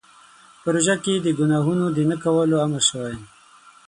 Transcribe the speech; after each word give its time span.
په 0.61 0.67
روژه 0.73 0.95
کې 1.03 1.13
د 1.17 1.27
ګناهونو 1.39 1.85
د 1.91 1.97
نه 2.09 2.15
کولو 2.23 2.55
امر 2.65 2.81
شوی 2.89 3.13
دی. 3.19 3.27